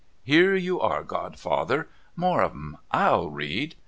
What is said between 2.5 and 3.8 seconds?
'em! /'Il read.